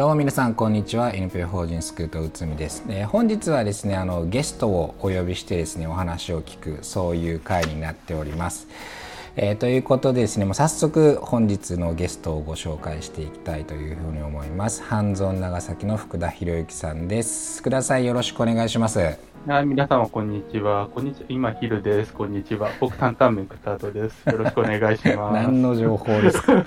[0.00, 8.66] どうも皆さんこんにちは NPO 法人スクートうつみです、えー、本日はですねあのゲストをお呼びしてですねお話を聞くそういう回になっております、
[9.36, 20.88] えー、ということでですねもう早速本日のゲストをご紹介していきたいというふうに思います半蔵長崎の福田博之さんです福田さんよろしくお願いしますはい、皆様こんにちは。
[20.94, 21.26] こんにちは。
[21.30, 22.12] 今昼です。
[22.12, 22.68] こんにちは。
[22.78, 24.28] 僕担々麺食った後です。
[24.28, 25.32] よろしくお願いします。
[25.32, 26.62] 何の情報ですか？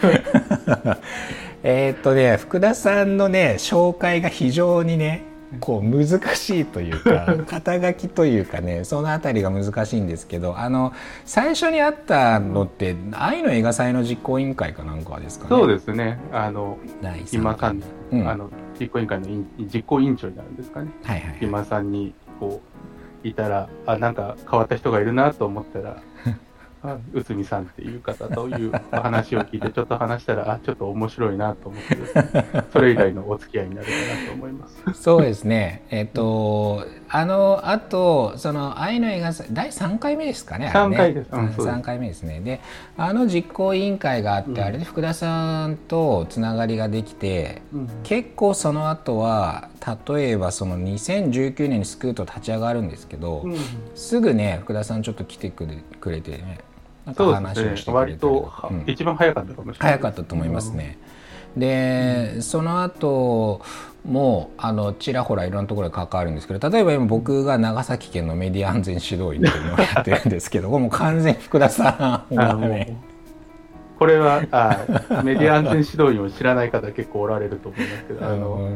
[1.64, 5.24] えっとね、福田さんのね、紹介が非常にね。
[5.60, 10.94] こう難しいというか 肩書きというかねその辺りが難しいんですけどあの
[11.26, 15.50] 最初にあったのって愛の映画祭の実行委員会かなんかですかね？
[15.50, 16.18] そうですね。
[16.32, 16.80] あの
[17.32, 19.28] 今さん、うん、あの実行委員会の
[19.72, 22.60] 実行委員長になるんですかね、はいはい、今さんにこ
[23.24, 25.98] ういたらあなんか変わった人がいるなと思ったら
[27.14, 35.02] 内海さんっていう方という話を聞いて、 ちょっと話したら、あ、ちょっと面白いなと思ってそれ以来のお付き合いになるかなと思います。
[35.02, 35.84] そうですね。
[35.90, 40.72] えっ、と、あの、あと、その、愛の映画祭、第3回目ですかね。
[40.74, 41.30] 3回です。
[41.32, 42.40] うん、3回目ですね。
[42.42, 42.62] で、
[42.98, 49.70] あの実行委員会があって、うん、あれで福田さんとつながりができて、うん、結構その後は、
[50.08, 53.58] 例えばその2019年にスクート立ち上がるんですけど、うん、
[53.96, 56.60] すぐね福田さんちょっと来てくれくれてね
[57.06, 60.98] なんか話をしてくれて、ね、割と、うん、一番早かったかもしれない早かったと思いますね。
[61.58, 63.62] で、うん、その後
[64.06, 72.98] もあのちらほらいろんなところで関わるんですけど例えば今僕が長崎県のメディア安全指導員というのをやってるんですけど もう完全福田さんがね
[73.98, 78.70] これはあメディア安全指導員を知らない方結構おられると思いますけどあの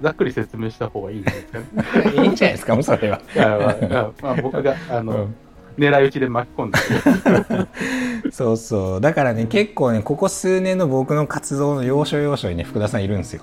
[0.00, 2.12] ざっくり説明した方がいいんですかね？
[2.22, 3.20] いいんじゃないですかもうそれは。
[3.36, 5.36] あ、まあ、僕があの、うん
[5.78, 6.78] 狙い撃ちで巻き込んで。
[8.30, 9.00] そうそう。
[9.00, 13.42] だからね結構ねここ数年の僕の活動の要所要所にね福田さんいるんですよ。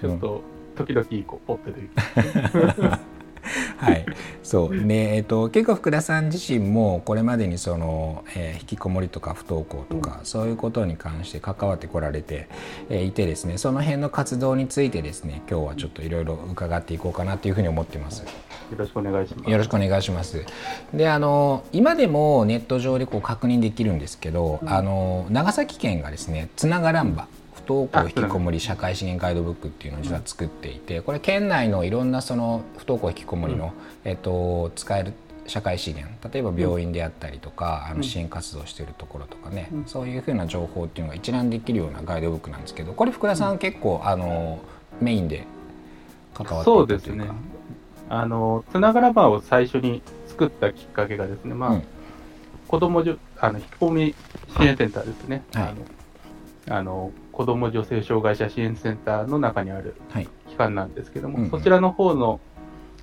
[0.00, 0.42] ちょっと、
[0.76, 2.98] 時々こうポッて出て
[3.78, 4.06] はい、
[4.42, 12.48] そうねえっと結構福田さん自身もこれまでにその、えー、引きこもりとか不登校とか、うん、そういうことに関して関わってこられて、
[12.88, 18.22] えー、いてですねその辺の活動についてですね今日はちょっといろいろ伺っていこうかなというふうに思ってます。
[18.22, 19.50] よろしくお願いします。
[19.50, 20.44] よろしくお願いします。
[20.92, 27.28] であの今でもネット上でこう確認できるんですけど、うん、あの長崎県がですねつながらんば、
[27.68, 33.72] 登校引きこもり社会資源ガイドブックっていうのを実は作っていてこれ県内のいろんなその不登校引きこもりの、
[34.04, 35.12] えっと、使える
[35.46, 44.58] 社会資源例えば病院であったりとか、あの支援活動しているところとかね、そういうふうな情報っていうのが一覧できるようなガイドブックなんですけどこれ福田さん、結構あの
[45.00, 45.44] メインで
[46.34, 47.28] 関わっていそうですね。
[48.08, 51.82] あのつながらばを最初に作ったきっかけがですねまあ、うん、
[52.68, 54.14] 子供じあの引きこもり
[54.56, 59.94] 支援センターですね、はい、あのあの子ども女性障害者支援センターの中にある
[60.48, 62.40] 機関なんですけども、はいそちらの方の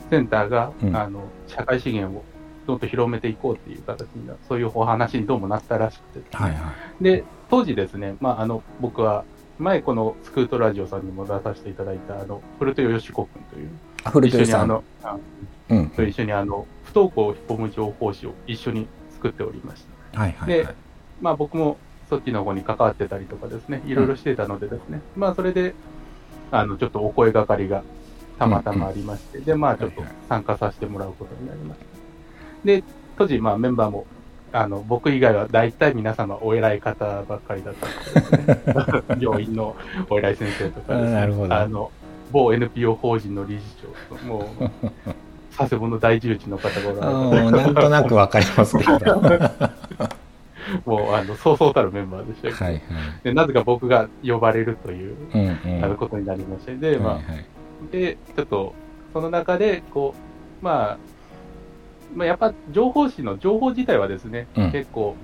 [0.09, 2.23] センターが、うん、あの社会資源を
[2.65, 9.23] どんどん広めていこうっていう形になそういうお話にどうもなったらしくて、はいはい、で当時ですね、まあ、あの僕は
[9.59, 13.69] 前このスクートラジオさんにも出させていただいたあの古豊よしこ君という
[14.11, 14.61] 古豊さん。
[14.63, 14.83] あの、
[15.69, 20.19] うん、と一緒にあの不登校を引き込む情報誌を一緒に作っておりました。
[20.19, 20.75] はいはい、はい、で、
[21.21, 21.77] まあ、僕も
[22.13, 25.73] そっちの方に関わってたりとかですね、いろいろしてたのでですね、うん、まあそれで、
[26.51, 27.83] あの、ちょっとお声がかりが
[28.37, 31.85] たまたまありまして、うんうん、で、まあちょっと参加させてもらうことになりました。
[32.65, 32.83] で、
[33.17, 34.05] 当時、まあメンバーも、
[34.51, 39.17] あの、僕以外は大体皆様お偉い方ばっかりだったんですね。
[39.19, 39.75] 病院の
[40.07, 41.89] お偉い先生とかですね、あの、
[42.31, 43.63] 某 NPO 法人の理事
[44.11, 44.91] 長と、もう、
[45.57, 47.57] 佐世保の大重鎮の方がおられた。
[47.57, 48.99] なんとなくわかりますけど。
[50.85, 52.81] もうあのそうそうたるメンバーでしたけど、はいはい、
[53.23, 57.45] でなぜか僕が呼ばれるという、うんうん、ことになりましてで,、まあ、はいはい、
[57.91, 58.73] でちょっと
[59.13, 60.13] その中でこ
[60.61, 60.97] う、まあ、
[62.15, 65.15] まあやっぱ情報誌の情報自体はですね、うん、結構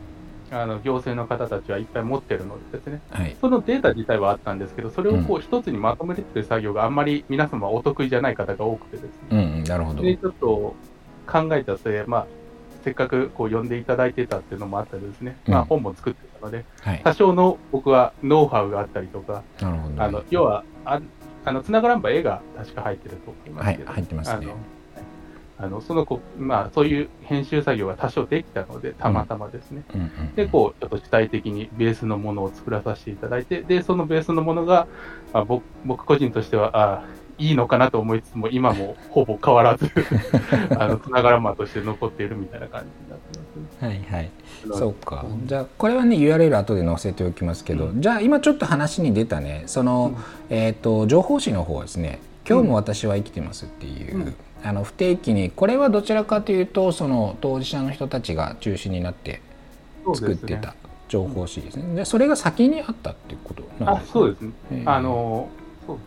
[0.51, 10.01] あの行政の方たちはいっぱい持ってるのでですね、はい、そのデータ自体はあったんですけどそれをこう一つにまとめてっていう作業があんまり皆様お得意じゃない方が多くてですね、うん、なるほど。
[10.01, 10.75] でちょっと
[11.27, 12.27] 考えた末、まあ、
[12.83, 20.03] せっかくこう呼んでいただいてたっていうのもあったりですね、うん、まあ、本も作ってたので、はい、多少の僕はノウハウがあったりとか、なるほど。
[20.03, 21.01] あの要はあ
[21.45, 24.47] あのつながらんば絵が確か入ってると思いますけど、はい、入ってますね。
[25.61, 29.83] あのその子、まあ、そういう編集作業が多少できたので、たまたまですね。
[29.93, 29.99] うん。
[29.99, 34.87] うんうん、で、こう、ちょっと主体的にベースのものを作らさせていただいて、で、そのベースのものが、
[35.33, 37.03] あ僕僕個人としては、あ
[37.39, 39.89] いいのかなと思いつつも、今もほぼ変わらず
[40.77, 43.85] あの、つながらまとして残っているみたいな感じになってます。
[43.85, 44.29] はいはい。
[44.77, 45.25] そうか。
[45.45, 50.13] じゃあ、これはね、URL 後で載せておきますけど、うん、じゃあ、今ちょっと話に出たね、その、
[50.49, 52.19] うん、えっ、ー、と、情報誌の方はですね、
[52.49, 59.41] 今日も私は生きてますっていう、うん、あの不定期にこれはどちらかというとその当事者の人たちが中心になって
[60.15, 60.73] 作ってた
[61.07, 61.83] 情報誌ですね。
[61.83, 64.51] で、ね、それが先にあったっていうことなんです、ね、あそうですね。
[64.71, 65.49] えー、あの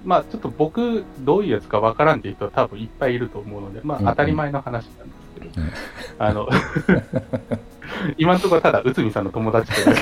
[0.05, 5.63] まあちょっと僕どういうやつかわからんっていう人は多分いっぱいいると思うので、まあ当たり前の話なんですけど、うん。
[5.65, 5.73] うん、
[6.19, 6.49] あの
[8.19, 9.91] 今のところただ内海さんの友達と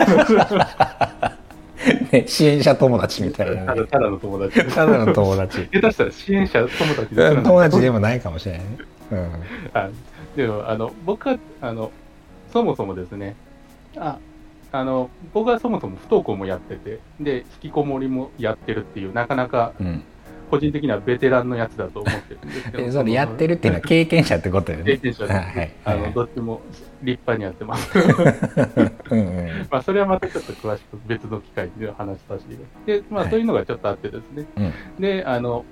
[2.12, 4.74] ね、支援者友達みたいな、ね、ただただの友達。
[4.74, 5.68] ただの友達。
[5.72, 8.78] 下手したら支援者友達で友達でもないかもしれないね、
[9.12, 9.30] うん、
[9.72, 9.88] あ
[10.36, 11.90] でもあの僕はあの
[12.52, 13.34] そもそもですね。
[13.96, 14.18] あ
[14.72, 20.02] あの僕はそもそも不登校もやっててで引きこもりもやってるっていうなかなか、うん。
[20.50, 22.90] 個人的にはベテランのやつだと思ってるんですけど。
[22.92, 24.84] それやってるっていうのは経験者ってことよね。
[24.84, 26.60] 経験者ではい、あのどっちも
[27.02, 27.96] 立派にやってます。
[29.10, 32.62] うん、 まあそれはまたちょっと詳しく別の機会で話させていた
[32.92, 33.04] だいて。
[33.10, 35.64] まあそういうのがちょっとあってですね、はい、であの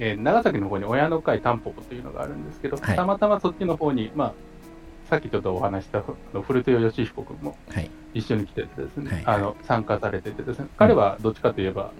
[0.00, 4.32] えー、長崎の方に親の会タンポポというのがあるんですけど、はい、たまたまそっちの方に、まあ、
[5.08, 6.02] さっきちょっとお話した
[6.42, 7.56] 古豊義彦君も
[8.12, 11.92] 一緒に来ててですね、はい、あの参加されててですね、彼はどっちかといえば、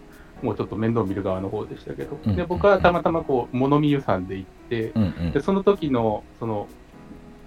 [0.43, 4.93] もうちょっと面倒見る側の方でしたけど、で僕はたまたまこう物見湯さんで行って、
[5.32, 6.69] でその時のその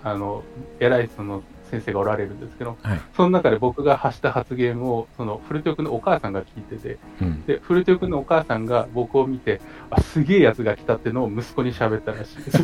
[0.03, 0.43] あの
[0.79, 12.43] 偉いその先生がおられるんですけど、はい、その中で僕が発した発言をその古豊君のお母さんが聞いてて、うん、で古豊君のお母さんが僕を見てあすげえやつが来たってのを息子に喋ったらしい。
[12.45, 12.61] です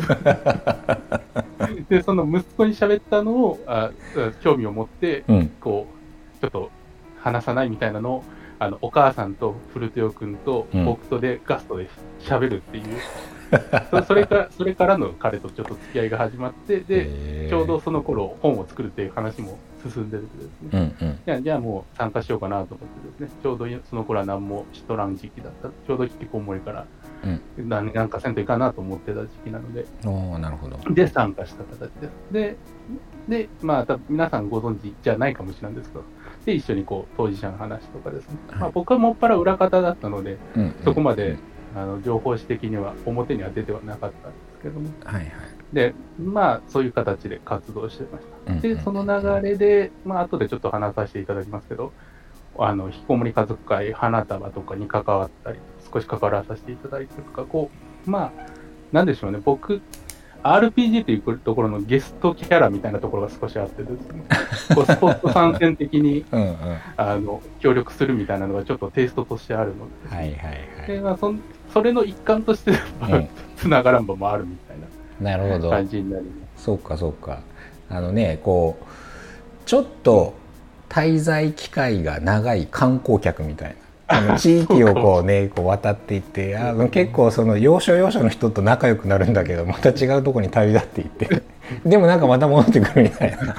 [1.88, 3.90] でその息子に喋ったのをあ
[4.42, 5.86] 興味を持って、うん、こ
[6.36, 6.70] うちょっと
[7.18, 8.24] 話さないみたいなのを
[8.58, 11.88] あのお母さんと古豊君と僕とでガストで
[12.20, 12.92] 喋るっていう、うん、
[14.06, 23.40] それからそれからの彼とちょっと付き合いが始まってでちょうどその頃本を作るっていう話も進んでるんですね、うんうん、じゃあじゃあもう参加しようかなと思ってですね。
[23.42, 25.68] ちょうどその頃は何もしとらん時期だった。
[25.68, 26.86] ちょうど引きこもりから、
[27.58, 29.86] うなんかせんといかなと思ってた時期なので。
[30.04, 30.78] おなるほど。
[30.92, 32.32] で参加した形です。
[32.32, 32.56] で
[33.28, 36.04] でまあ皆さんご存知じゃないかもしれないんですけど
[36.46, 41.36] で一緒にこう当事者の話とかですね、はい、まあ、僕はもっぱら裏方だったので、うんうん、そこまで
[41.74, 45.32] あの情報誌的には表には出てはなかったんですけども、はいはい、
[45.72, 51.92] でまあそういう形で活動してました、うんうん、でその流れで、まあ後でちょっと話させていただきますけど
[52.58, 55.58] あの引きこもり家族会花束とかに関わったり
[55.92, 57.70] 少し関わらさせていただいてとかこ
[58.06, 58.58] うまあ
[58.92, 59.38] なんでしょうね。
[59.44, 59.82] 僕
[60.42, 64.22] RPG というところのゲストキャラみたいなところが少しあってですね、
[64.74, 66.56] こうスポット参戦的にうん、
[66.96, 70.34] あの協力するみたいなのがちょっとテイストとしてあるので、はいはい
[70.78, 71.34] はい、でまあ、そ
[71.72, 73.22] それの一環として、まあ、
[73.56, 74.86] つながらんばもあるみたいな。
[75.70, 76.64] 感じになります。
[76.64, 77.40] そうかそうか。
[77.90, 78.84] あのねこう
[79.66, 80.34] ちょっと
[80.88, 83.74] 滞在機会が長い観光客みたいな。
[84.08, 91.42] あの 地域をこうねこう渡っていってあの結構その要所要所の人と仲良くなるんだけどまた違うとこに旅立っていって。
[91.84, 93.56] でもなんかまた戻ってくるみたいな。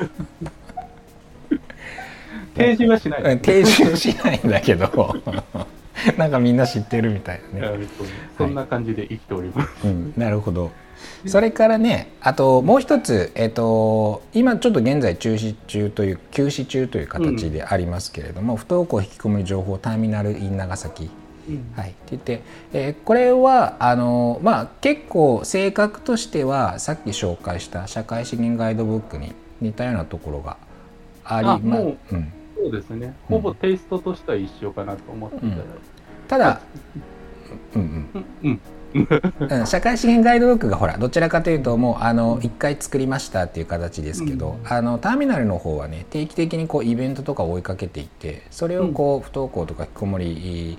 [2.56, 3.40] 定住はしない。
[3.40, 5.16] 定住しないんだけど。
[6.18, 7.78] なんかみんな知ってるみたいなね。
[8.38, 10.72] そんな感じで生きております、はいうん、なるほど
[11.26, 21.10] それからねあともう一つ、えーと、今ちょっと現在中止中という休止中という形でありますけれども、うん、不登校引きこもり情報ターミナル in 長崎、
[21.50, 22.42] うん、はい、って言って、
[22.74, 30.58] えー、これはあの、まあ、結構性格としてはさっき紹介した社会資源ガイドブックに似たようなところが
[31.24, 31.86] あります、う
[32.16, 33.14] ん、そうですね。
[33.28, 35.64] ほぼテイストとしては一緒かなと思っていただいて、
[36.28, 36.62] ただ
[37.76, 38.26] うんうん、うん。
[38.44, 38.62] うん、
[39.66, 50.78] 社会資源ガイドブックがほらどちらかというともうあの1回作りましたっていう形ですけど、うん、あのターミナルの方はね定期的にこうイベントとか追いかけていってそれをこう不登校とか引きこもり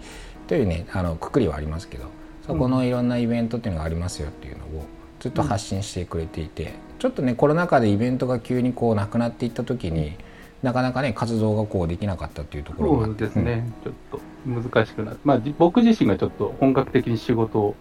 [0.49, 2.07] というねあのくくりはありますけど
[2.47, 4.85] そこのいろんなイベントっていうのがありますよっていうのを
[5.21, 10.17] ずっと発信してくれていてちょっとねコロナ禍でイベントが急にこうなくなっていった時に
[10.63, 14.19] なかなかね活動がこうできなかったっていうところがそうですね、うん、ちょ
[14.59, 17.77] っと難しくなって、まあ、僕自身がちょっと本格的に仕事を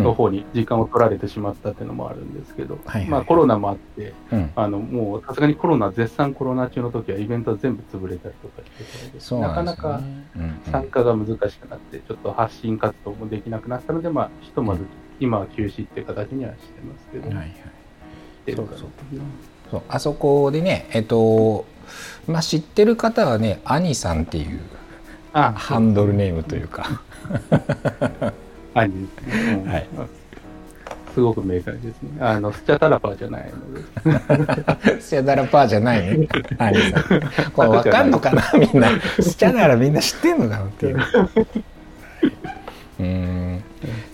[0.00, 10.00] の方に時間を取られてしまったっていうのもあるんですけど、はいはい、まあ、コロナもあって、うん、あのもうさすがにコロナ、絶賛コロナ中の時はイベントは全部潰れたりとかしてたので、なかなか
[10.70, 14.84] 参加が難しくなって、ちょっと発信活動もできなくなったので、まあ、ひとまず
[15.20, 17.52] 今は休止っていう形にはしてますけど、はいはい、
[18.54, 18.78] そうそう
[19.70, 19.82] そう。
[19.88, 21.66] あそこでね、えっと
[22.26, 24.60] まあ、知ってる方はね、兄さんっていう
[25.32, 27.02] ハンドルネームというか。
[28.74, 29.64] 兄ですね。
[29.66, 29.88] はい。
[31.14, 32.18] すごく明快ですね。
[32.20, 35.00] あの、スチャタラパーじゃないので。
[35.00, 36.18] スチャタラパーじゃない？
[36.18, 36.28] ね。
[36.58, 37.50] 兄さん。
[37.52, 38.42] これ分かんのかな？
[38.58, 38.88] みんな。
[39.20, 40.64] スチャならみんな知ってんのかな？
[40.64, 40.98] っていう。
[43.00, 43.62] うん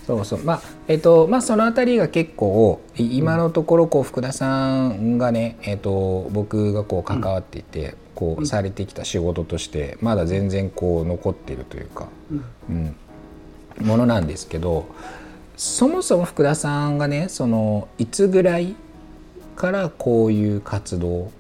[0.07, 12.09] そうそうまあえっ、ー、とまあその辺りが結構今のところこう福田さんがねえっ、ー、と僕がこう関わっていて、こうされてきた仕事としてまだ全然こう残っているというか、
[12.71, 12.97] うん、
[13.80, 14.87] ものなんですけど
[15.56, 18.75] そもそも福田さんがねそのいつぐらい
[19.56, 21.30] からこういう活動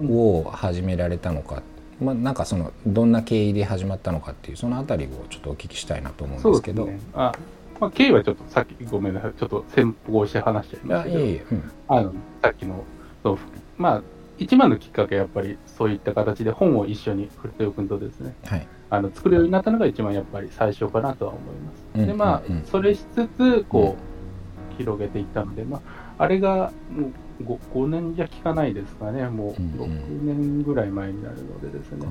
[0.00, 1.62] を始められたのか、
[2.00, 6.86] まあ、なんかそのどんな経緯で始まったのかっていうその辺りをちょっとお聞きしたいなと思うんですけど。
[6.86, 7.32] ね、あ
[7.80, 9.32] まあ、経緯はちょっとさっきごめんなさい。
[9.32, 12.84] ちょっと先方して話しちゃいましたけど、いいうん、あのさっきの
[13.24, 13.38] そう
[13.76, 14.02] まあ
[14.38, 21.84] 一番のきっかけはやっぱりそういった形で本を一緒に古田君とですね、はい、あの作るようになったのが一番やっぱり最初かなとは思います。
[21.94, 25.80] うん、でまあ、うん、それしつつこう、うん、広げていったので、ま
[26.18, 27.08] あ、あれがも
[27.40, 29.28] う 5, 5年じゃ効かないですかね。
[29.28, 29.86] もう6
[30.22, 32.06] 年ぐらい前になるのでですね、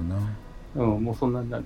[0.75, 1.63] うん、もうそんなになる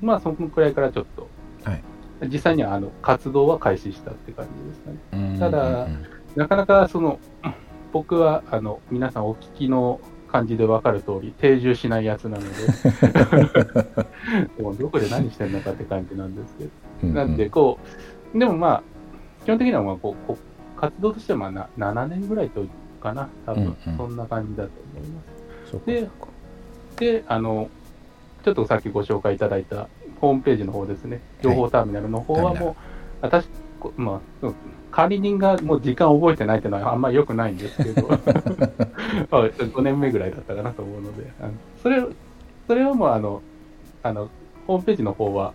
[0.00, 1.28] まあそのくらいからちょっと、
[1.64, 1.82] はい、
[2.28, 4.80] 実際にはあの活動は開始したって感じです
[5.10, 5.38] かね。
[5.38, 5.88] ただ、
[6.34, 7.18] なかなかその
[7.92, 10.00] 僕はあの皆さんお聞きの
[10.32, 12.48] 感じで分かる通り定住しないやつなので。
[14.62, 17.78] もうどこで何してんのかって感じなんですけど、なんでこ
[18.34, 18.82] うでもまあ
[19.44, 22.64] 基本的にはまあこう活動としてはまあな7年ぐらいと
[23.02, 23.28] かな。
[23.44, 25.22] 多分そんな感じだと思いま
[25.66, 25.72] す。
[25.74, 26.08] うんうん、で
[26.96, 27.68] であの
[28.44, 29.88] ちょっとさっきご紹介いただいた
[30.20, 31.20] ホームページの方ですね。
[31.42, 32.76] 情報ターミナルの方はもう、はい、
[33.22, 33.48] 私
[33.96, 34.46] まあ
[34.92, 38.06] 管理人がもう時間を覚えてないっていうのはあんまり良くないんですけど、
[39.32, 42.04] 5年目ぐらいだったかなと思うので、あのそれ
[42.68, 43.42] それはもうあの
[44.02, 44.28] あの、
[44.66, 45.52] ホームページの方は、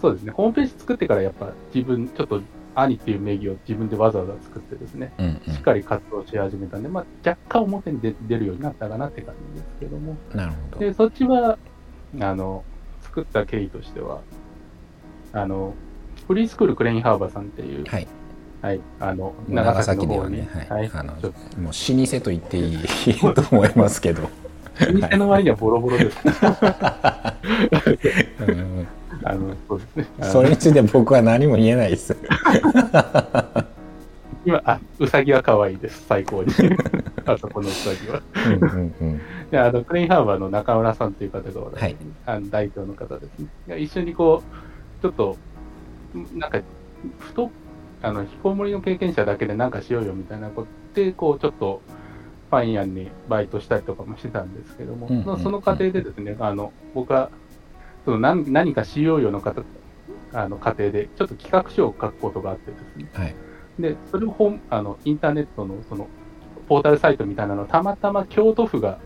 [0.00, 2.40] そうですね、ホームページ作ってからやっぱ自分、ちょっと
[2.74, 10.78] 兄っていう名義を自分でわざわざ作ってですね、うんうん、しっかり活動し始めたんで、まあ、若干表に出出るようになったかなって感じですけども、なるほど。
[10.80, 11.58] でそっちは
[12.20, 12.64] あの
[13.02, 14.20] 作った経緯としては、
[15.32, 15.74] あの
[16.26, 18.08] フリースクールクレインハーバーさんっていう、はい
[18.64, 22.78] はい、あの長崎の方に、ね、はい、あのもう老舗と言っていい
[23.18, 24.22] と思いますけど。
[24.22, 24.28] 老
[25.06, 26.18] 舗の割にはボロボロです、
[29.22, 30.06] あのそうですね。
[30.22, 32.16] それについて僕は何も言えないです。
[34.46, 36.06] 今あうさぎは可愛いです。
[36.08, 36.50] 最高に。
[37.26, 38.22] あそこのうさぎは。
[38.46, 43.78] うんうん、であのクレインハーバーの中村さんという方が、はい、あの代表の方ですね。
[43.78, 45.36] 一緒にこうちょっと
[46.34, 46.60] なんか
[47.18, 47.50] ふと
[48.04, 51.80] あの、引きこもりの経験者だけでなんかしようよみたいなことで、こう、ちょっと、
[52.50, 55.34] パン屋にバイトしたりとかもしてたんですけども、うんうん。
[55.34, 57.30] うん、その過程でですね、あの、僕は、
[58.04, 59.62] その何何かしようよの方、
[60.32, 63.34] あの、過程で、ちょっと企画書を書くことがあってですね、はい、
[63.78, 66.06] で、それを本、あの、インターネットの、その、
[66.68, 68.98] ポータルサイトみたいなのたまたま京都府が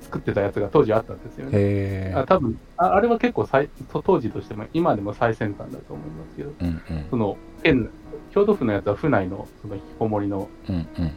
[0.00, 2.12] 作ってたやつが当時あったんですよね。
[2.14, 3.68] あ多分ああれは結構最
[4.04, 7.90] 当時としても今でも最先端だと思いますけど、うんうん、その県
[8.36, 10.50] 京都府のやつは府内のその引きこもりの,、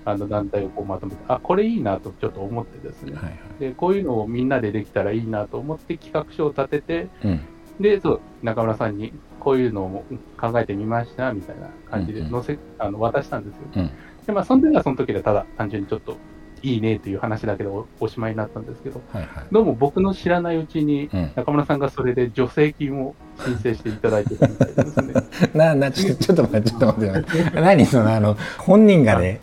[0.05, 7.41] あの団体をこうまとめて、あこれいいなとちょっと思ってですね、はいはい、でこういうのをみんなでできたらいいなと思って企画書を立てて、うん、
[7.81, 9.11] でそう中村さんに
[9.41, 10.05] こういうのを
[10.39, 13.63] 考えてみましたみたいな感じで載せ、うんうん、あの渡したんですよ。
[13.75, 13.91] うん、
[14.25, 16.15] でまあ、その時はその時でただ単純にちょっと
[16.63, 25.13] いいねという話だけでおしまいになったんですけど、はいはい、どうも僕の知らないうちに、中村さんがそれで助成金を申請していただいてたみたいですね。
[25.53, 27.61] な、な、ちょちょっと待って、ちょっと待って。
[27.61, 29.39] 何その、あの、本人がね、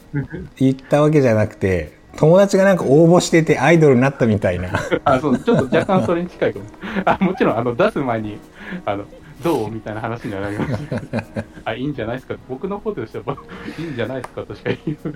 [0.57, 4.71] 言ったわけじゃなくて、友達がなんか応募しててアイドルになったみたいな。
[5.05, 6.65] あ、そう、ちょっと若干それに近いかも。
[7.05, 8.39] あ、もちろん、あの、出す前に、
[8.85, 9.05] あの、
[9.43, 10.85] どうみたいな話にはなります。
[11.65, 12.35] あ、いいんじゃないですか。
[12.49, 13.37] 僕の方としては、
[13.79, 15.15] いいんじゃないですかとしか言う。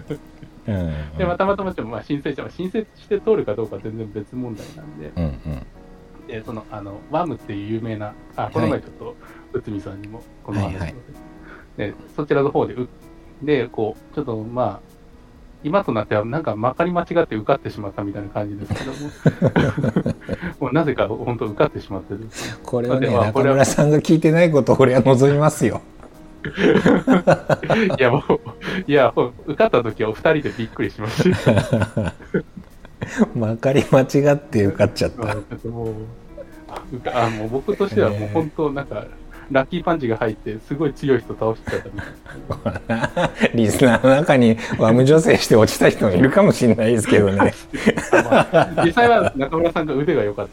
[1.19, 9.17] で、またまたまちまあ、申請者は申請して通るかどうか全然別問題なんで、うんうん、で、その、あの、ワムっていう有名な、あ、この前ちょっと、
[9.53, 10.95] 内海さんにもこの話を、はいはい、
[11.77, 12.77] で、そちらの方で、
[13.43, 14.91] で、こう、ちょっとまあ、
[15.62, 20.15] 今となってはなんかまかり間違って受かってしまったみたいな感じですけども、
[20.59, 22.27] もうなぜか本当受かってしまってる。
[22.65, 25.83] これはね、中村さんが聞いてないことを俺は望みますよ。
[27.99, 29.13] いやもう、いや、
[29.47, 32.15] 受かった時はお二人でびっくりしました。
[33.35, 35.35] まかり間違って受かっちゃった。
[35.69, 35.95] もう
[37.13, 39.05] あもう僕としてはもう本当なんか、
[39.51, 41.79] ラッキーパンチが入ってすごい強い人倒しちゃ
[43.09, 47.53] った リスナーの中にワム女性して落ちた人もいるかもしれないですけどね。
[48.13, 50.49] まあ、実際は中村さんが腕が良かっ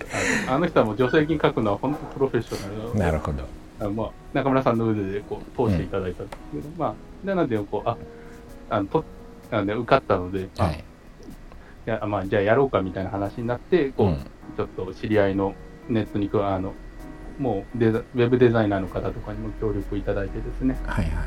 [0.45, 0.55] た。
[0.55, 3.43] あの人はもう助成金書くのは本当プロフェッショナルなるほど
[3.79, 7.97] あまあ、中村さんの腕でこう通していただいたんですけど、うん、まあ、でなんでこう、あ、
[8.69, 9.03] あのと
[9.51, 14.17] あの受かったので、はい、いやまあ、じゃあやろうかみたいな話になって、こう、うん、
[14.57, 15.53] ちょっと知り合いの
[15.89, 16.73] ネットにあの、
[17.39, 20.75] もうデザウェブデザイナーの方とかにも協力いただいてですね。
[20.85, 21.25] はいは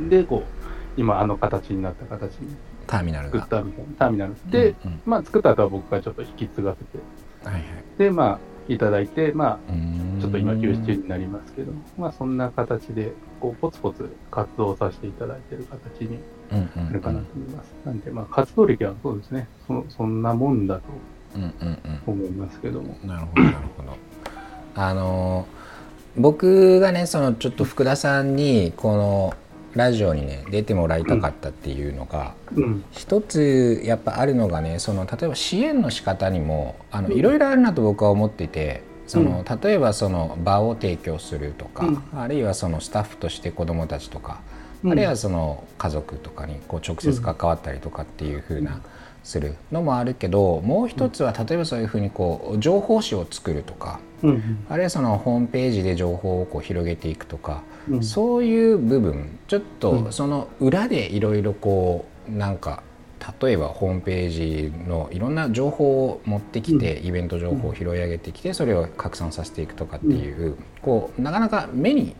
[0.00, 0.08] い。
[0.08, 0.66] で、こう、
[0.96, 2.56] 今あの形になった形に
[2.86, 4.34] ターミナル作ったみたいなターミナル。
[4.50, 6.98] で、うんうん、まあ作った後は僕がちょっと引き継がせて、
[7.44, 7.64] はいはい、
[7.98, 16.18] でまあいただいてまあちょっと今休止中になりますけどまあそんな形でこうポツポツ活動させていただいてる形に
[16.50, 19.48] なるかなと思います、うんうんうん、なんでまあ活動歴はそうですね。
[19.66, 20.82] そそんなもんだと
[22.06, 23.96] 思いますけども、うんうんうん、なるほどなるほど。
[24.74, 25.46] あの
[26.16, 29.34] 僕がねそのちょっと福田さんにこの
[29.76, 38.82] ラジオにね出てもらいたかったっていうのが、うん、一つやっぱあるのがねその例えば支援の仕方にもあのいろいろあるなと僕は思っていて。
[39.06, 44.40] その例えばその場を提供するとか、うん、あるいはそのスタッフとして子どもたちとか、
[44.82, 48.80] うん、あるいはその家族とかにこう直接関わったりとかっていうふうな
[49.22, 57.62] するのもあるけどもう一つは例えばそういうふうにこう情報誌を作るとか、うん、あるいはそのホームページで情報をこう広げていくとか
[58.02, 62.82] そういう部分ちょっとその裏でいろいろこうなんか
[63.40, 72.14] 例えばホームページのいろんな情報を持ってきて、イベント情報を拾い上げてきてそれを拡散させていくとかっていう、こうなかなか目に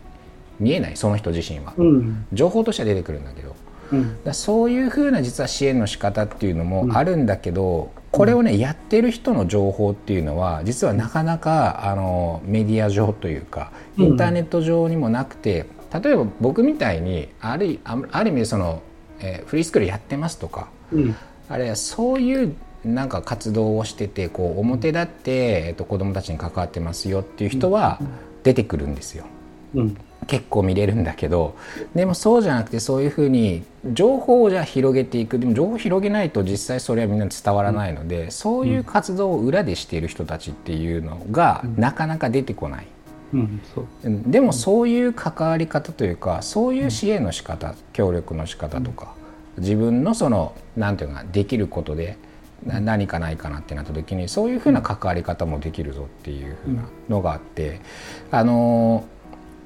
[0.59, 1.73] 見えないその人自身は、
[2.33, 3.55] 情報としては出てくるんだけど、
[4.25, 18.81] だそういうふうな実は支援の仕方っていうのもあるんだけど、これをねやってる人の情報っていうのは実はなかなかあのメディア上というかインターネット上にもなくて、例えば僕みたいにあるある意味その、
[19.19, 21.15] えー、フリースクールやってますとか、うん、
[21.47, 25.31] あるいはそういうなんか活動をしててこう表立って、
[25.67, 27.99] えー、と子どもたちに関わってますよっていう人は
[28.41, 29.25] 出てくるんですよ。
[29.75, 31.55] うん、結構見れるんだけど
[31.95, 35.39] でもそうじゃなくてそういうふうに情報をじゃあ広げていく。
[35.39, 42.87] でも情報を広げないと実際それはみんな伝わらないので、そういう活動を裏でしている人たちっていうのがなかなか出てこない。
[43.33, 43.37] う
[44.09, 49.13] ん、でもそういう関わり方というかそういう支援の仕方協力の仕方とか
[49.57, 52.17] 自分のその何て言うかできることで
[52.65, 57.81] 何かないかなってなった時にそういうふうな関わり方もできるぞっていうふうなのがあって
[58.31, 59.05] あの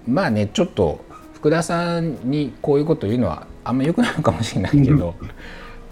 [0.08, 5.16] まあねちょっと福田さんにこういうこと言うのはあんまよくないのかもしれないけど、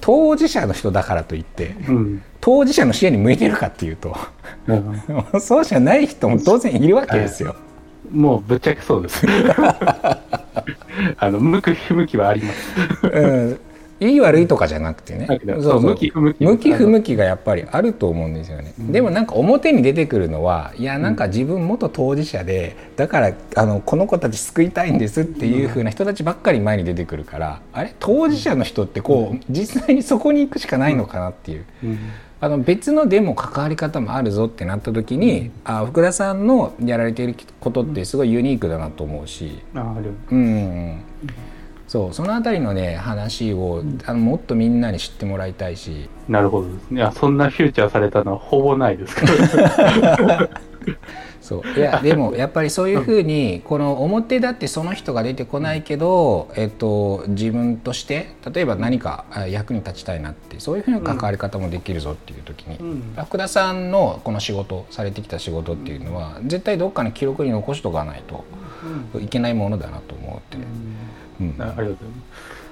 [0.02, 4.15] 当事者の人だからといって、うん、当事者の支援に向いてるかっていうと、
[4.67, 4.74] う
[5.38, 7.56] ん、そうじゃない人も当然いるわけですよ。
[8.12, 9.26] もうぶっちゃけそうです。
[11.17, 13.08] あの向く不向きはあります。
[13.08, 13.60] うん
[13.99, 15.27] いい悪いとかじゃなくてね、
[15.62, 27.93] そう向き不向き向き不向きがやっぱりあると思うんですよね、うん、でもなんか表に出てくるのはいやなんか自分元当事者でだからあのこの子たち救いたいんですっていうふうな人たちばっかり前に出てくるからあれ？
[27.99, 31.65] 当事者の人ってこう実際にそこに行くしかないのかなっていう。
[32.41, 39.59] あの別のでも関わり方もあるぞってなった時に、うん、あ福田さんのやられていることってすごいユニークだなと思うし、
[40.31, 41.03] うん、
[41.89, 46.08] そうそのあたりのね話を、あのもっとみんなに知ってもらいたいし。
[46.28, 47.02] なるほどですね。
[47.02, 49.34] いやそんなフューチャーされたのはほぼないですけど
[51.41, 51.80] そう。
[51.80, 68.45] いやでもやっぱりそういうふうにこの表だってその人が出てこないけど、えっと、自分として例えば何か役に立ちたいなってそういうふうな関わり方もできるぞっていう時に、うん、福田さんのこの仕事されてきた仕事っていうのは絶対どっかに記録に残しとかないと
[69.19, 70.58] いけないものだなと思って。
[70.58, 70.63] うん、
[71.39, 71.95] ありがとうございま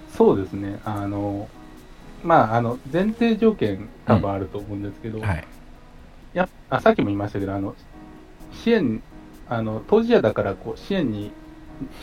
[0.10, 0.18] す。
[0.18, 0.80] そうですね。
[0.86, 1.50] あの
[2.24, 5.24] まああの前提条件多分あると思うんですけど、うん。
[5.24, 5.44] はい、
[6.34, 7.76] やあさっきも言いましたけどあの
[8.52, 9.02] 支援、
[9.48, 11.32] あの当事者だからこう支援に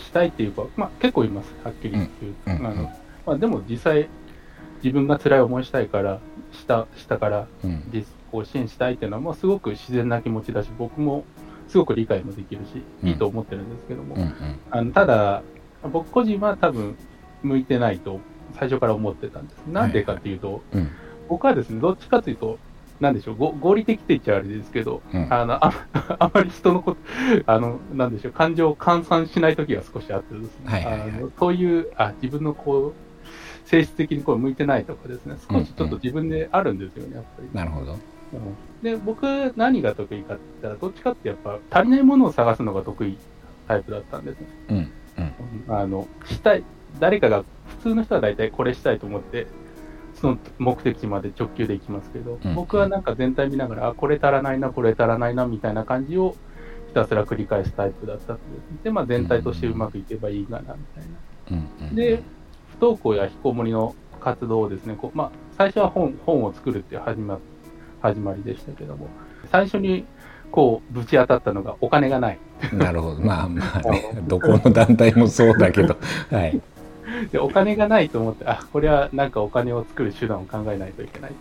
[0.05, 2.09] したいっていうか、まあ、結構います、はっきり言う。
[2.47, 2.93] あの
[3.27, 4.09] まあ、でも実際、
[4.83, 6.21] 自分が辛い思いしたいから、
[6.53, 7.47] したしたから、
[7.93, 11.25] 実こう支援したいっていうのは、もうすごく自然な気持ちだし、僕も
[11.69, 14.17] すごく理解もできるし、いいと思ってるんですけども、
[14.71, 15.43] あのただ、
[15.93, 16.97] 僕個人は多分
[17.43, 18.21] 向いてないと
[18.59, 19.59] 最初から思ってたんです。
[19.67, 20.63] なんでかっていうと、
[21.29, 22.59] 僕はですね、どっちかというと、
[23.01, 25.73] なんでしょう、合理的って言っちゃあれですけど、うん、あのあ
[26.19, 26.99] あまり人のこと、
[27.47, 37.49] あの、なんでしょう、感情を換算しないときが少しあってですね、はいはいはい、あのそういう、あ、自分のこう、性質的にこう向いてないとかですね、少しちょっと自分であるんですよね、やっぱり。
[37.53, 37.93] なるほど。
[37.93, 37.99] うん、
[38.83, 43.17] で、僕、何が得意かって言ったら、どっちかってやっぱ、足りないものを探すのが得意
[43.67, 44.47] タイプだったんですね。
[44.69, 44.93] うん。
[45.69, 46.65] うん、あの、したい、
[47.01, 49.47] 誰かが、普通の人は大体これしたいと思って、
[50.15, 56.37] その目的地まで直球で行きますけど、うん、僕はなんか全体見ながら、あ、これ足らないな、これ足らないな、みたいな感じを
[56.95, 58.39] たすら繰り返すタイプだった
[58.83, 61.59] で、まあ、全体としてうまくいけばいいかなみたい
[61.91, 61.91] な。
[61.95, 62.23] で、
[62.79, 67.39] 不登校や引きこもりの活動をですね、こうまあ、最初は本本を作るっていう始ま
[68.01, 69.09] 始まりでしたけども、
[69.51, 70.07] 最初に
[70.51, 72.39] こうぶち当たったのがお金がない。
[72.73, 75.97] なるほど、まあまあね、 どこの団体もそうだけど、
[76.31, 76.61] はい。
[77.31, 81.35] で、お金がないと思って、あ、これはなんかお金を作る手段を考えないといけないっ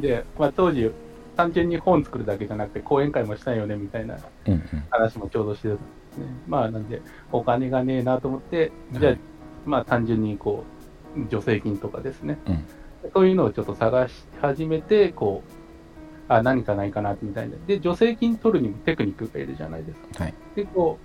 [0.00, 0.90] で、まあ、当時、
[1.36, 4.18] 単純に本作るだけじゃなくて講演会もしたいよねみたいな
[4.90, 5.82] 話もちょうどしてたんで
[6.12, 6.24] すね。
[6.24, 9.14] うんうん、まあなんでお金がねえなと思って、じゃあ、
[9.64, 10.64] まあ単純にこ
[11.16, 12.64] う助成金とかですね、うん、
[13.14, 15.52] そういうのをちょっと探し始めて、こう、
[16.28, 17.56] あ、何かないかなみたいな。
[17.66, 20.24] で、助成金取るにもテクニックがいるじゃないですか。
[20.24, 20.98] はい、で、こ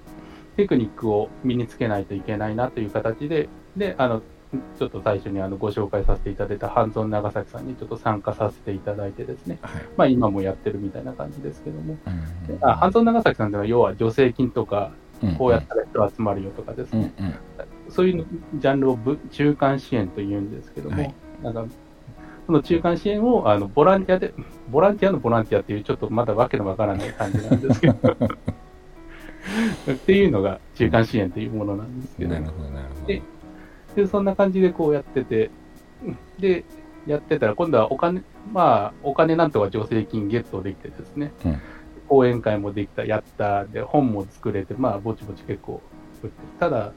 [0.54, 4.22] う、テクニックを身につけないといけないなという形で、で、あの、
[4.78, 12.10] ちょっと最初にあのご紹介させていただいたハンゾン長崎さんにちょっと参加させていただいてですね、はい、まあ今もやってるみたいな感じですけども、う
[12.52, 14.92] んうん、あハンゾン長崎さんでは要は助成金とか、
[15.38, 17.36] こうやったら人集まるよとかですね、うんうん、
[17.90, 18.26] そういう
[18.60, 19.00] ジャンルを
[19.32, 21.66] 中間支援というんですけども、はい、なんか
[22.46, 24.34] その中間支援をあのボランティアで、
[24.70, 27.94] ボランティアのボランティアっていうちょっとまだわけのわからない感じなんですけど。
[29.92, 32.32] っていうのが中間支援というものなんですけど。
[32.34, 33.08] なるほど、なるほど。
[33.96, 35.52] で、そんな感じでこうやってて、
[36.40, 36.64] で、
[37.06, 41.62] やってたら、今度はお金、まあ、お金なんとか助成金ゲットできてですね、うん、
[42.08, 45.82] 講演会もできた、やった、で、本も作れて、まあ、ぼちぼち結構
[46.60, 46.94] ただ、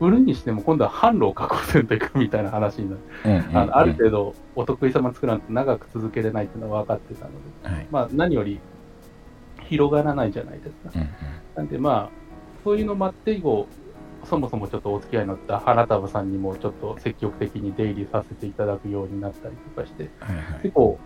[0.00, 7.30] 売るにしても今度は販路を確保せんといくみたいな話になる、うんうんうん、あのある程度お得意様作らんと長く続けれないっていうのは分かってたの
[7.62, 8.60] で、はい、まあ、何より
[9.68, 10.90] 広がらないじゃないですか。
[10.94, 11.08] うんうん、
[11.54, 12.10] なんでまあ
[12.64, 13.66] そういうのもあって以後
[14.24, 20.98] そもそもちょっとお付き合いのあった花束さんにもちょっと積極的に出入りさせていただくようになったりとかして、はいはい、結構、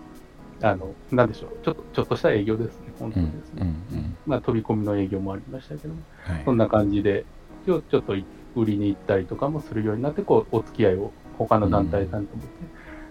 [0.63, 3.31] あの、なんでしょう、ちょっと、ちょっとした営業ですね、本当に。
[3.31, 3.63] ですね。
[3.63, 7.25] うんうんうん、まあ、飛び込みの営業もありましたけども、はい、そんな感じで、
[7.67, 8.15] ちょちょっと
[8.57, 12.53] 売りに行ったりとかもするようになって、こう、お付き合いを他の団体さんと思って、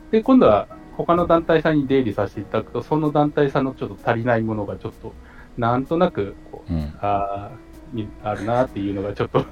[0.06, 5.14] うん、で、今度は他の団体さんに出入りさせていただくと、その団体さんのちょっと足りないものがちょっと、
[5.58, 7.52] なんとなくこう、うん、あ
[7.94, 9.46] にあるなっていうのがちょっと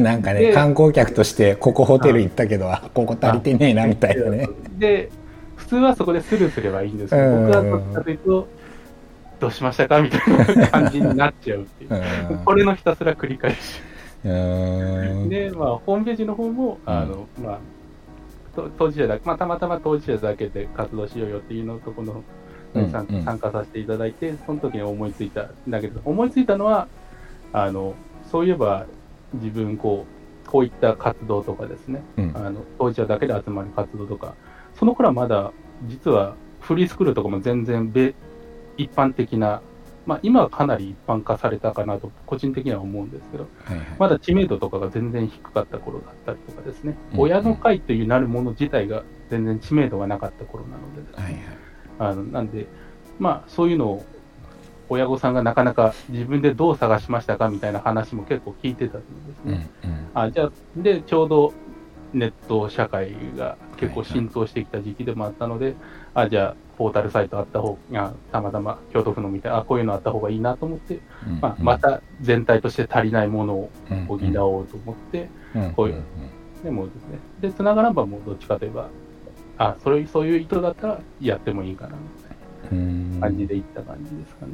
[0.00, 4.48] なんかね観光客としてここホテル行ったけどあここ足りてねえなみたいなね。
[4.78, 5.10] で
[5.56, 8.48] 普通はそこでスルーすればいいんですけど僕はどっちかというと
[9.40, 11.90] どうしましたかみたいな感じになっちゃうっていう。
[12.44, 13.56] これのひたすら繰り返し
[14.22, 17.58] でまあホームページの方もあの、うん、まあ
[18.78, 22.22] 当事者だけ、まあ、たまたま当事者だけで活動しようよっていうのとこの
[22.74, 26.88] 参加させていただいて、その時に思いついたんだけど、思いついたのは、
[27.52, 27.94] あの
[28.30, 28.86] そういえば
[29.34, 30.06] 自分こ
[30.46, 34.34] うこういった活動とかですね、うん、あの当事者だけで集まる活動とか
[34.78, 35.52] その頃はまだ
[35.86, 37.92] 実はフリースクールとかも全然
[38.76, 39.62] 一般的な、
[40.06, 51.44] まあ、今はかなり一般化されたかなと個人的には思うんですけど、はいはい、まだ知名度とかが全然低かった頃だったりとかですね、うん、親の会というなるもの自体が全然知名度がなかった頃なのでですね、はいはい、
[52.12, 52.66] あのなんで、
[53.18, 54.04] まあ、そういうのを
[54.88, 59.70] 親御さんがなかなか自分でどう探しましたかみたいな話も結構聞いてたんですね。
[59.84, 61.52] うんうん、あじゃあでちょうど
[62.12, 65.74] ネット社会が結構浸透してきた時期でもあったので、
[66.14, 73.70] あじゃあポータルサイトあった方がたまたま京都府のみたいなあこういうのあった方がいいなと思って、うんうん、まあ、また全体として足りないものを
[74.08, 76.02] 補おうと思って、うんうん、こういう、
[76.64, 78.88] でもですねでつながらんばもどっちかといえば
[79.58, 84.52] あそれそういう意図だったらやってもいいかなみたいな感じでいった感じですかね。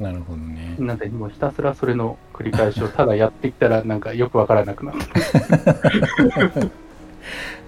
[0.00, 0.76] なるほどね。
[0.78, 6.70] なんで、もうひたすらそれの繰り返しをただやっていったら、なんかよくわからなくなった。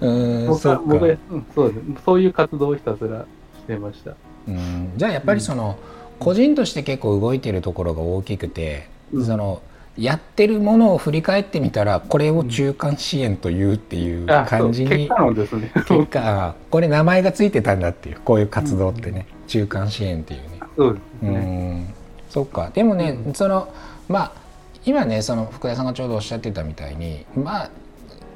[0.01, 2.03] うんそう僕は、うん、そうです。
[2.05, 3.25] そういう活動をひたすら
[3.57, 4.15] してました。
[4.47, 4.91] うん。
[4.95, 9.61] じゃあやっぱりその、うん、個人として結構動いてるところが大きくて、うん、その
[9.97, 15.71] やってるものを振り返ってみたらこれを中間支援というっていう感じに、結果ですね。
[15.75, 20.47] 結果これ名前がついてたんだっていうこういう活動ってね、中間支援っていうね。
[20.77, 21.93] そうですね。
[22.29, 22.71] そっか。
[22.73, 23.73] でもね、うん、その
[24.07, 24.31] まあ
[24.85, 27.69] 今ねその福田さんがちょうどおっしゃってたみたいにまあ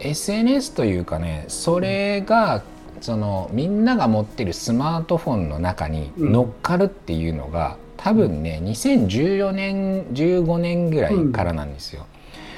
[0.04, 2.64] SNS というかねそれが
[3.02, 12.06] そのみんなが持ってるスマートフォンの中に乗っかるっていうのが、多分ね2014年15年ぐらいからなんですよ。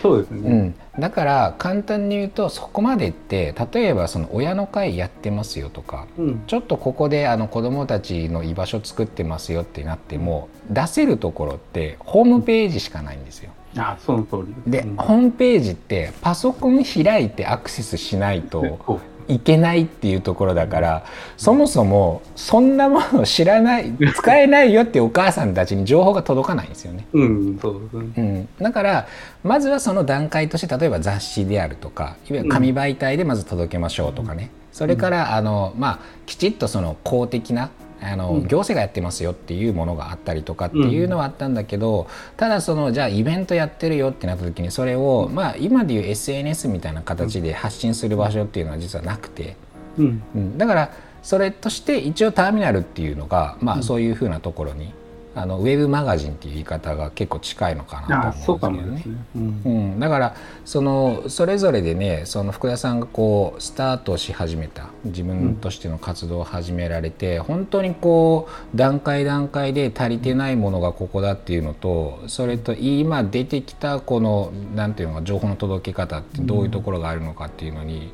[0.01, 13.51] そうですね、うん、だから簡単に言うとそこまでって例えばその親の会やってますよとか、うん、ちょっとここであの子どもたちの居場所作ってますよってなっても出せるところってホームページしかないんですよ。
[13.77, 21.05] あその通りで、うん、ホームページってパソコン開いてアクセスしないといけないっていうところだから
[21.37, 27.05] そもそもそんなものを知らない 使えないよってお母さんたちに情報が届かないんですよね。
[27.13, 29.07] うんそううん、だから
[29.43, 37.69] まずはその段階として例えば雑誌であるとかいわゆる紙媒体でまず届けましょうとかね、それからあの、まあ、きちっとその公的な
[38.11, 49.55] あの、行政がやってますよっていうものがあったりとかっていうのはあったんだけど、ただそのじゃあイベントやってるよってなった時にそれを、まあ、今でいう SNS みたいな形で発信する場所っていうのは実はなくて、
[49.97, 50.57] うん。
[50.57, 50.91] だから
[51.23, 54.93] それとして一応ターミナルっていうのが、まあ、そういうふうなところに
[55.35, 59.21] あのウェブマガジンっていう言い方が結構近いのかなと思うんですけどね。
[59.35, 78.13] うん、うん、だからそのそれぞれでねその福田さんがこうスタートし始めた自分としての活動を始められて、うん、本当にこう段階段階で足りてないものがここだっていうのとそれと今出てきたこのなんていうのか情報の届け方ってどういうところがあるのかっていうのに、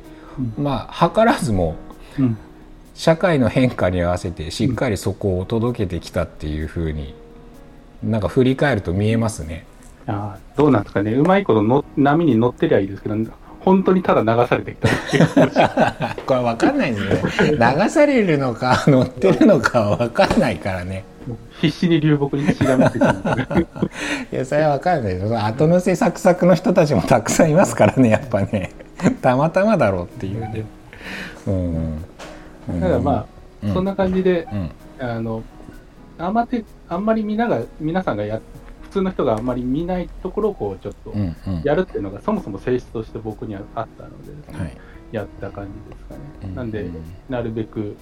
[0.56, 1.76] うん、まあ図らずも、
[2.18, 2.36] うん
[2.94, 7.14] 社会の変化に合わせてしっかりそこを届けてきたっていうふうに
[8.02, 9.64] なんか振り返ると見えますね。
[10.06, 11.12] あどうなんですかね。
[11.12, 13.16] うまいことの波に乗ってりゃいいですけど
[13.60, 16.16] 本当にただ流されてきた。
[16.26, 17.52] これ分かんないですね。
[17.52, 21.04] 流されるのか乗ってるのかは分かんないからね。
[21.60, 23.06] 必死に流木にしがみついて
[24.34, 25.38] いやそれは分かんないです。
[25.38, 28.72] 後乗せサクサクの人たちもたくさんいますからねやっぱね。
[29.20, 30.64] たまたまだろうっていうね、
[31.46, 32.04] うん
[32.66, 33.26] ただま
[33.62, 34.46] あ、そんな感じで、
[34.98, 35.42] あの
[36.18, 38.40] あんまてあんまり皆が皆さんがや
[38.82, 41.14] 普通の人があんまり見ないところをこうちょっと
[41.64, 44.76] やるっていうのが、そもそも性質として僕にはあったので、はい、
[45.12, 46.20] やった感じですかね。
[46.44, 46.90] うん、なんで、
[47.28, 47.96] なるべく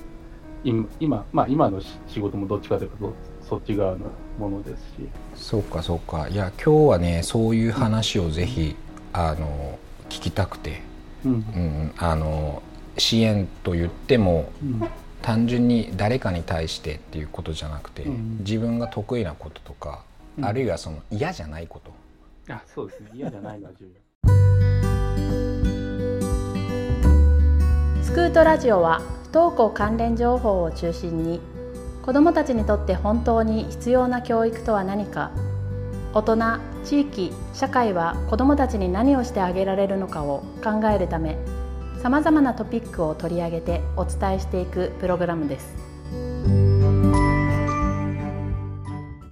[0.64, 3.14] 今今,、まあ、今の仕事もどっちかというと
[3.48, 4.06] そっち側の
[4.38, 5.08] ものですし。
[5.34, 6.28] そうかそうか。
[6.28, 8.76] いや今日はねそういう話をぜひ、
[9.14, 10.82] うん、あの聞きたくて、
[11.24, 12.62] うん、うん、あの
[12.98, 14.88] 支援と言っても、うん、
[15.22, 20.02] 単純に誰かに対してっていうことじゃなくて、うん、自分が得意なこととか、
[20.38, 21.92] うん、あるいはその嫌じゃないこと。
[22.52, 23.90] あそうですね嫌じゃないのは重要。
[28.02, 29.00] スクートラジオは
[29.30, 31.40] 不登校関連情報を中心に
[32.04, 35.30] 子どもたちにとって本当に必要な教育とは何か
[36.12, 36.36] 大人
[36.84, 41.38] 地域社会は子どもたちに何をしてあげられるのかを考えるため
[42.00, 45.89] さまざまなトピックを取り上げてお伝えしていくプログラムです。